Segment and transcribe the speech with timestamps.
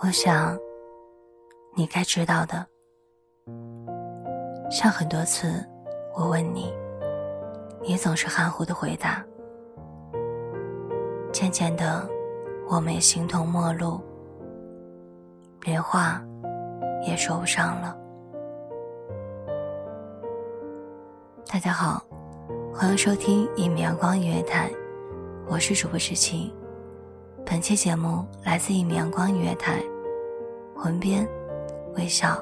[0.00, 0.56] 我想，
[1.74, 2.64] 你该知道的。
[4.70, 5.66] 像很多次，
[6.14, 6.72] 我问你，
[7.82, 9.24] 你总是含糊的回答。
[11.32, 12.08] 渐渐的，
[12.68, 14.00] 我们也形同陌路，
[15.62, 16.22] 连话
[17.04, 17.98] 也说不上了。
[21.52, 22.00] 大家好，
[22.72, 24.70] 欢迎收听一米阳光音乐台，
[25.48, 26.54] 我是主播知青。
[27.50, 29.82] 本期节目来自一米阳光音乐台，
[30.76, 31.26] 魂编
[31.96, 32.38] 微笑。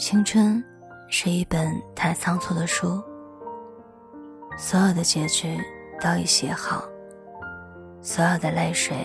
[0.00, 0.64] 青春
[1.08, 3.02] 是一本太仓促的书，
[4.56, 5.58] 所有的结局
[6.00, 6.84] 都已写好，
[8.00, 8.96] 所有的泪水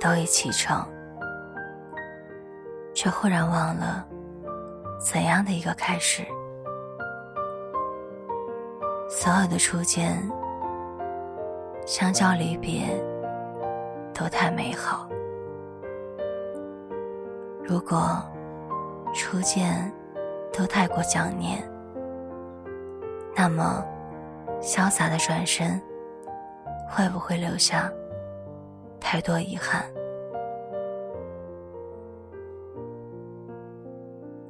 [0.00, 0.84] 都已启程，
[2.92, 4.04] 却忽然忘了
[4.98, 6.24] 怎样的一个开始。
[9.08, 10.20] 所有的初见，
[11.86, 12.88] 相较离别，
[14.12, 15.08] 都太美好。
[17.62, 18.20] 如果
[19.14, 19.94] 初见，
[20.58, 21.62] 都太过想念，
[23.36, 23.86] 那么
[24.60, 25.80] 潇洒的转身，
[26.90, 27.88] 会不会留下
[28.98, 29.84] 太多遗憾？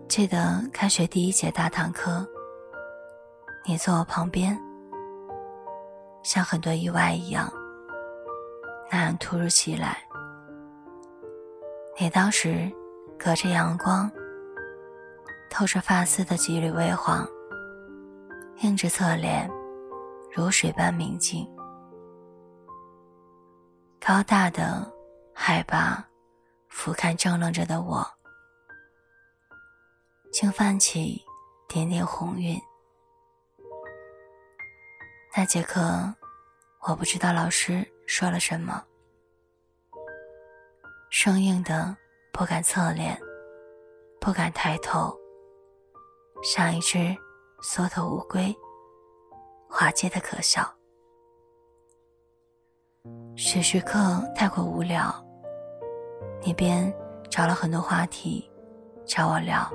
[0.09, 2.27] 记得开学第一节大堂课，
[3.67, 4.59] 你坐我旁边，
[6.23, 7.53] 像很多意外一样，
[8.91, 9.99] 那样突如其来。
[11.99, 12.73] 你当时
[13.19, 14.11] 隔着阳光。
[15.51, 17.27] 透着发丝的几缕微黄，
[18.59, 19.51] 映着侧脸，
[20.33, 21.49] 如水般明净。
[24.01, 24.91] 高大的
[25.35, 26.07] 海拔，
[26.69, 28.07] 俯瞰怔愣着的我，
[30.33, 31.21] 竟泛起
[31.69, 32.57] 点点红晕。
[35.37, 36.15] 那节课，
[36.87, 38.83] 我不知道老师说了什么，
[41.11, 41.97] 生硬的
[42.33, 43.21] 不敢侧脸，
[44.21, 45.19] 不敢抬头。
[46.43, 47.17] 像一只
[47.61, 48.55] 缩头乌龟，
[49.69, 50.63] 滑稽的可笑。
[53.35, 53.99] 时时刻
[54.35, 55.13] 太过无聊，
[56.43, 56.93] 你便
[57.29, 58.49] 找了很多话题
[59.05, 59.69] 找我聊。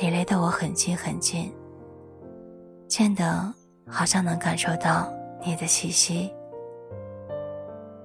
[0.00, 1.52] 你离得我很近很近，
[2.88, 3.52] 近得
[3.86, 5.12] 好像能感受到
[5.44, 6.32] 你的气息。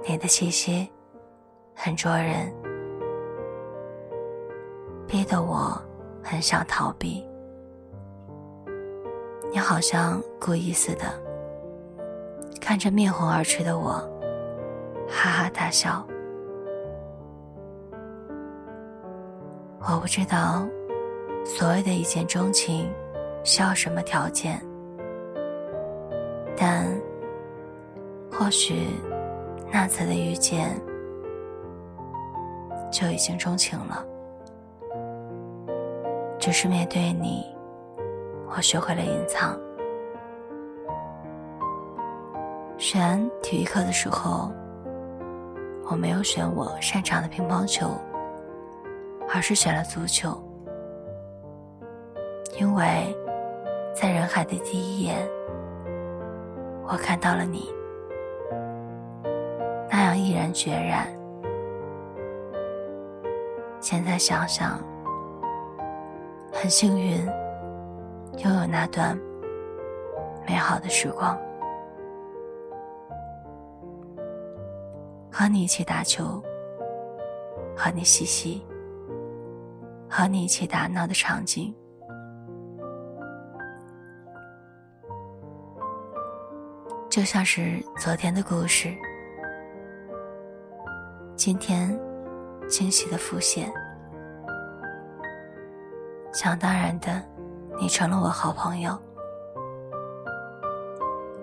[0.07, 0.89] 你的气息
[1.75, 2.53] 很灼人，
[5.07, 5.79] 逼得我。
[6.29, 7.25] 很想逃避，
[9.49, 11.05] 你好像故意似的，
[12.59, 13.91] 看着面红耳赤的我，
[15.07, 16.05] 哈哈大笑。
[19.79, 20.67] 我不知道，
[21.45, 22.91] 所谓的一见钟情，
[23.45, 24.61] 需要什么条件，
[26.57, 26.85] 但
[28.29, 28.87] 或许
[29.71, 30.77] 那次的遇见
[32.91, 34.05] 就已经钟情了。
[36.39, 37.45] 只是面对你，
[38.55, 39.59] 我学会了隐藏。
[42.77, 44.51] 选体育课的时候，
[45.89, 47.89] 我没有选我擅长的乒乓球，
[49.33, 50.41] 而是选了足球，
[52.59, 53.15] 因为
[53.93, 55.27] 在人海的第一眼，
[56.87, 57.73] 我看到了你，
[59.89, 61.07] 那样毅然决然。
[63.79, 64.79] 现在想想，
[66.59, 67.23] 很幸运
[68.43, 69.15] 拥有那段
[70.47, 71.39] 美好的时光。
[75.31, 76.41] 和你一起打球，
[77.75, 78.65] 和你嬉戏，
[80.09, 81.71] 和你一起打闹的场景，
[87.07, 88.91] 就像是昨天的故事，
[91.35, 91.87] 今天
[92.67, 93.71] 惊喜的浮现。
[96.37, 97.19] 想当然的，
[97.79, 98.95] 你成了我好朋友。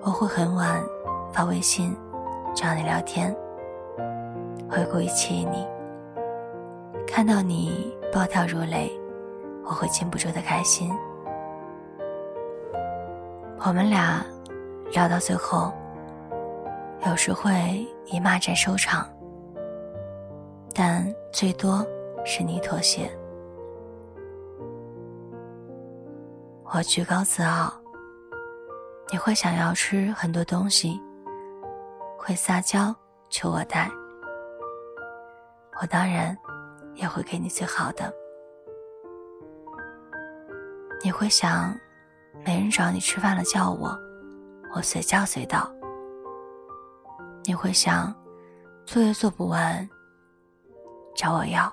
[0.02, 0.81] 我会很晚
[1.32, 1.96] 发微信
[2.55, 3.35] 找你聊天。
[4.70, 5.67] 会故意气你，
[7.08, 8.88] 看到你暴跳如雷，
[9.64, 10.94] 我会禁不住的开心。
[13.67, 14.25] 我们俩
[14.93, 15.73] 聊到最后，
[17.05, 19.05] 有时会以骂战收场，
[20.73, 21.85] 但最多
[22.25, 23.11] 是你妥协。
[26.76, 27.73] 我居高自傲，
[29.12, 31.00] 你会想要吃很多东西，
[32.19, 32.93] 会撒娇
[33.29, 33.88] 求我带。
[35.81, 36.37] 我当然
[36.97, 38.12] 也会给你最好的。
[41.05, 41.73] 你会想，
[42.44, 43.97] 没人找你吃饭了叫我，
[44.75, 45.73] 我随叫随到。
[47.44, 48.12] 你会想，
[48.85, 49.88] 作业做不完，
[51.15, 51.73] 找我要，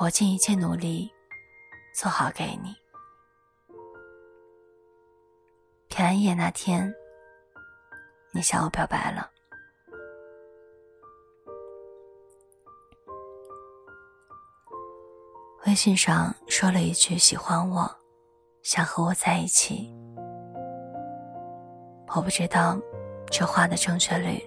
[0.00, 1.08] 我尽一切努力
[1.94, 2.74] 做好给你。
[5.96, 6.94] 平安夜那天，
[8.34, 9.30] 你向我表白了。
[15.66, 17.90] 微信上说了一句喜欢我，
[18.60, 19.90] 想和我在一起。
[22.14, 22.78] 我不知道
[23.30, 24.38] 这话的正确率，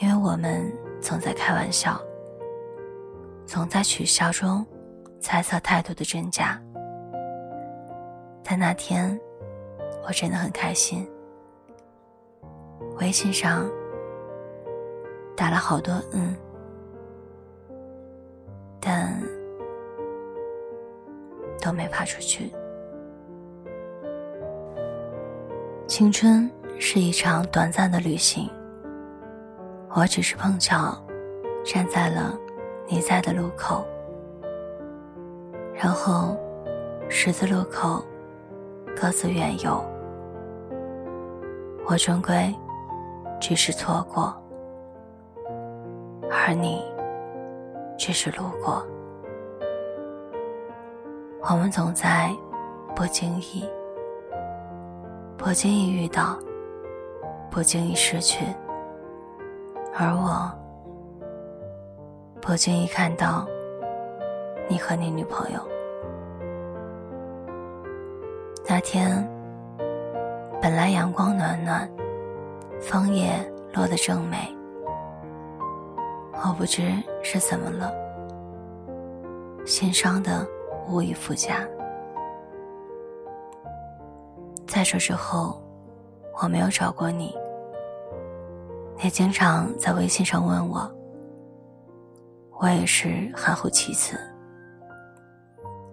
[0.00, 0.72] 因为我们
[1.02, 2.00] 总在开玩笑，
[3.44, 4.64] 总在取笑中
[5.20, 6.62] 猜测态度的真假。
[8.44, 9.20] 但那天
[10.06, 11.08] 我真的很开心，
[13.00, 13.68] 微信上
[15.36, 16.34] 打了好多嗯，
[18.80, 19.20] 但。
[21.60, 22.52] 都没发出去。
[25.88, 26.48] 青春
[26.78, 28.48] 是一场短暂的旅行，
[29.90, 30.96] 我只是碰巧
[31.64, 32.38] 站在了
[32.86, 33.84] 你在的路口，
[35.74, 36.38] 然后
[37.08, 38.04] 十字路口
[39.00, 39.80] 各自远游，
[41.86, 42.52] 我终归
[43.40, 44.34] 只是错过，
[46.28, 46.82] 而你
[47.96, 48.84] 只是路过。
[51.48, 52.28] 我们总在
[52.96, 53.64] 不经意、
[55.36, 56.36] 不经意遇到、
[57.52, 58.44] 不经意失去，
[59.96, 60.50] 而我
[62.42, 63.46] 不经意看到
[64.68, 65.77] 你和你女朋友。
[68.70, 69.26] 那天
[70.60, 71.90] 本来阳光暖暖，
[72.78, 73.32] 枫叶
[73.72, 74.54] 落得正美，
[76.44, 77.90] 我不知是怎么了，
[79.64, 80.46] 心伤的。
[80.90, 81.68] 无以复加。
[84.66, 85.62] 在这之后，
[86.40, 87.36] 我没有找过你，
[89.02, 90.90] 也经常在微信上问我，
[92.58, 94.18] 我也是含糊其辞，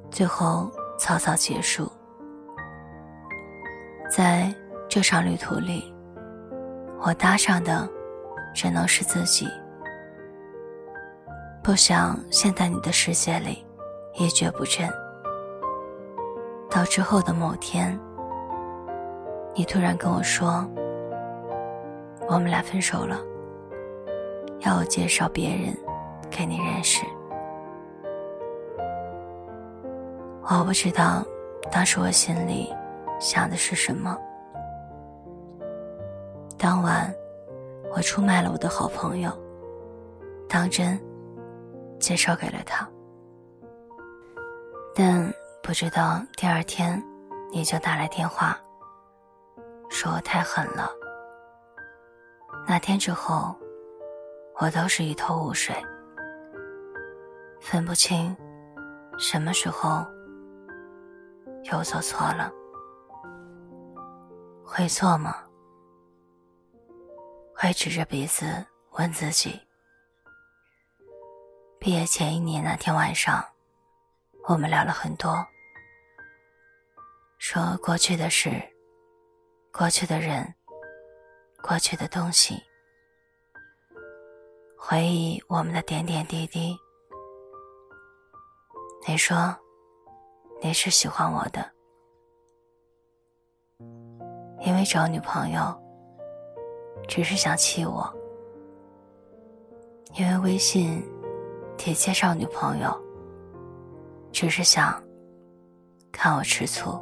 [0.09, 1.91] 最后草草结束。
[4.15, 4.49] 在
[4.87, 5.93] 这场旅途里，
[7.01, 7.85] 我搭上的
[8.53, 9.45] 只能是自己，
[11.61, 13.65] 不想陷在你的世界里。
[14.13, 14.89] 一蹶不振，
[16.69, 17.99] 到之后的某天，
[19.53, 20.65] 你突然跟我说，
[22.29, 23.19] 我们俩分手了，
[24.59, 25.77] 要我介绍别人
[26.31, 27.05] 给你认识。
[30.43, 31.21] 我不知道
[31.69, 32.73] 当时我心里
[33.25, 34.15] 想的是什么。
[36.59, 37.11] 当晚，
[37.91, 39.31] 我出卖了我的好朋友，
[40.47, 40.95] 当真
[41.99, 42.87] 介绍给了他。
[44.93, 45.27] 但
[45.63, 47.03] 不知道第二天，
[47.51, 48.55] 你就打来电话，
[49.89, 50.91] 说我太狠了。
[52.67, 53.55] 那天之后，
[54.61, 55.75] 我都是一头雾水，
[57.59, 58.37] 分不清
[59.17, 60.05] 什么时候
[61.71, 62.51] 又做错了。
[64.67, 65.43] 会错吗？
[67.55, 69.61] 会指着鼻子问自己。
[71.79, 73.45] 毕业前一年那天晚上，
[74.47, 75.45] 我们聊了很多，
[77.37, 78.51] 说过去的事、
[79.71, 80.53] 过去的人、
[81.61, 82.61] 过去的东西，
[84.77, 86.75] 回忆我们的点点滴滴。
[89.07, 89.55] 你说
[90.59, 91.71] 你是喜欢我的，
[94.65, 95.61] 因为找女朋友
[97.07, 98.11] 只是想气我，
[100.15, 101.01] 因为微信。
[101.77, 102.89] 提介绍女朋友，
[104.31, 105.03] 只是想
[106.09, 106.97] 看我吃醋。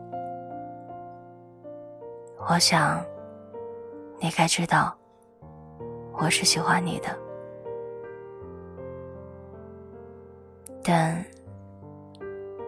[2.49, 2.99] 我想，
[4.19, 4.97] 你该知道，
[6.13, 7.15] 我是喜欢你的。
[10.83, 11.23] 但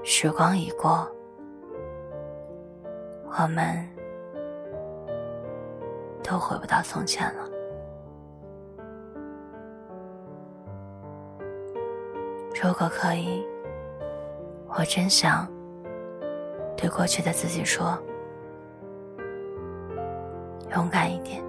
[0.04, 1.10] 时光已过，
[3.32, 3.84] 我们
[6.26, 7.50] 都回不到从前了。
[12.64, 13.46] 如果可以，
[14.68, 15.48] 我真想
[16.76, 17.96] 对过去的自己说：
[20.72, 21.44] 勇敢一点。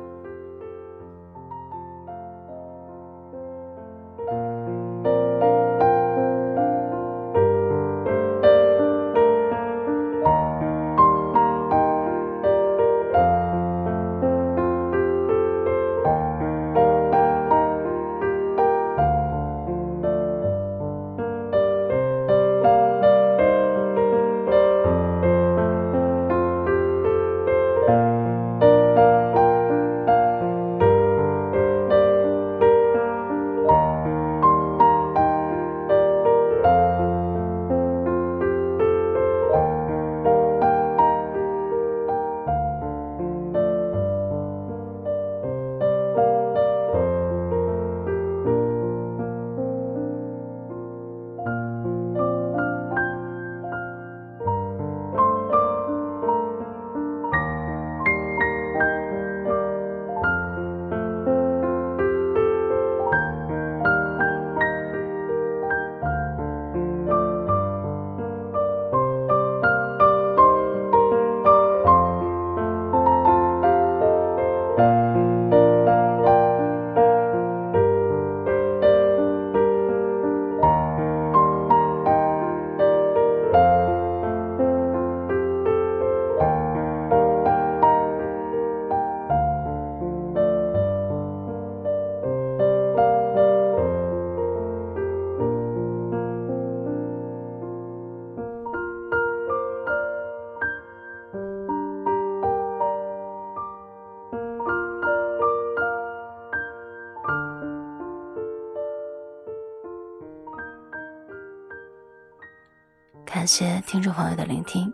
[113.47, 114.93] 感谢听众朋友的聆听，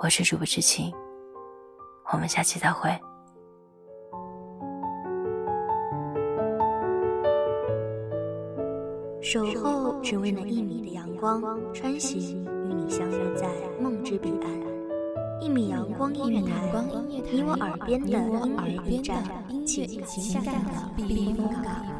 [0.00, 0.90] 我是主播知青，
[2.10, 2.88] 我们下期再会。
[9.20, 11.42] 守候只为那一米的阳光，
[11.74, 13.46] 穿行与你相约在
[13.78, 14.50] 梦之彼岸。
[15.38, 16.72] 一米阳光音乐台，
[17.06, 19.22] 你我耳边的音乐驿站，
[19.66, 21.95] 情感的避风港。